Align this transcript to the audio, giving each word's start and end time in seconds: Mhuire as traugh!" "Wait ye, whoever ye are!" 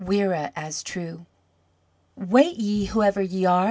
Mhuire 0.03 0.51
as 0.55 0.81
traugh!" 0.83 1.27
"Wait 2.15 2.57
ye, 2.57 2.85
whoever 2.85 3.21
ye 3.21 3.45
are!" 3.45 3.59